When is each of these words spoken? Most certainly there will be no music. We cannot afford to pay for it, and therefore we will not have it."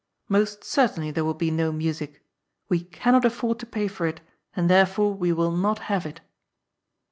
Most 0.27 0.63
certainly 0.63 1.11
there 1.11 1.23
will 1.23 1.35
be 1.35 1.51
no 1.51 1.71
music. 1.71 2.23
We 2.69 2.79
cannot 2.85 3.23
afford 3.23 3.59
to 3.59 3.67
pay 3.67 3.87
for 3.87 4.07
it, 4.07 4.19
and 4.55 4.67
therefore 4.67 5.13
we 5.13 5.31
will 5.31 5.51
not 5.55 5.77
have 5.93 6.07
it." 6.07 6.21